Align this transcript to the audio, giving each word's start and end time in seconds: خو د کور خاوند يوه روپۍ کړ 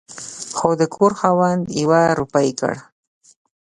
خو 0.57 0.69
د 0.79 0.81
کور 0.95 1.11
خاوند 1.19 1.63
يوه 1.81 2.01
روپۍ 2.19 2.49
کړ 2.59 2.75